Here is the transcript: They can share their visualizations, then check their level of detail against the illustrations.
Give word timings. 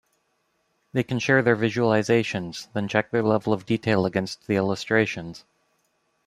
They 0.93 1.03
can 1.03 1.19
share 1.19 1.43
their 1.43 1.55
visualizations, 1.55 2.73
then 2.73 2.87
check 2.87 3.11
their 3.11 3.21
level 3.21 3.53
of 3.53 3.67
detail 3.67 4.07
against 4.07 4.47
the 4.47 4.55
illustrations. 4.55 5.45